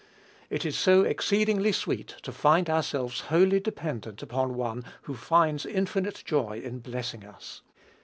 It 0.49 0.65
is 0.65 0.75
so 0.75 1.03
exceedingly 1.03 1.71
sweet 1.71 2.15
to 2.23 2.31
find 2.31 2.71
ourselves 2.71 3.19
wholly 3.29 3.59
dependent 3.59 4.23
upon 4.23 4.55
one 4.55 4.83
who 5.03 5.13
finds 5.13 5.63
infinite 5.63 6.23
joy 6.25 6.59
in 6.59 6.79
blessing 6.79 7.23
us. 7.23 7.61